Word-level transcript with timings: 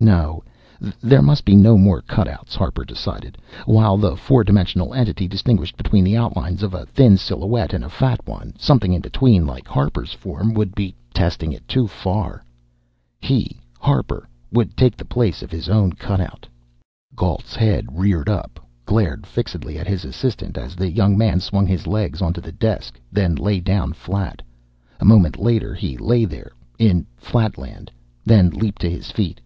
No, 0.00 0.44
there 1.02 1.22
must 1.22 1.44
be 1.44 1.56
no 1.56 1.76
more 1.76 2.02
cutouts, 2.02 2.54
Harper 2.54 2.84
decided. 2.84 3.36
While 3.66 3.96
the 3.96 4.16
four 4.16 4.44
dimensional 4.44 4.94
entity 4.94 5.26
distinguished 5.26 5.76
between 5.76 6.04
the 6.04 6.16
outlines 6.16 6.62
of 6.62 6.72
a 6.72 6.86
thin 6.86 7.16
silhouette 7.16 7.72
and 7.72 7.82
a 7.82 7.88
fat 7.90 8.20
one, 8.24 8.54
something 8.60 8.92
in 8.92 9.00
between, 9.00 9.44
like 9.44 9.66
Harper's 9.66 10.12
form, 10.12 10.54
would 10.54 10.76
be 10.76 10.94
testing 11.12 11.52
It 11.52 11.66
too 11.66 11.88
far. 11.88 12.44
He, 13.20 13.58
Harper 13.80 14.28
would 14.52 14.76
take 14.76 14.96
the 14.96 15.04
place 15.04 15.42
of 15.42 15.50
his 15.50 15.68
own 15.68 15.94
cutout! 15.94 16.46
Gault's 17.16 17.56
head 17.56 17.88
reared 17.98 18.28
up, 18.28 18.60
glared 18.86 19.26
fixedly 19.26 19.80
at 19.80 19.88
his 19.88 20.04
assistant 20.04 20.56
as 20.56 20.76
the 20.76 20.90
young 20.92 21.18
man 21.18 21.40
swung 21.40 21.66
his 21.66 21.88
legs 21.88 22.22
onto 22.22 22.40
the 22.40 22.52
desk, 22.52 23.00
then 23.10 23.34
lay 23.34 23.58
down 23.58 23.92
flat. 23.94 24.42
A 25.00 25.04
moment 25.04 25.34
he 25.74 25.96
lay 25.96 26.24
there, 26.24 26.52
in 26.78 27.04
"Flatland" 27.16 27.90
then 28.24 28.50
leaped 28.50 28.80
to 28.82 28.88
his 28.90 29.10
feet. 29.10 29.40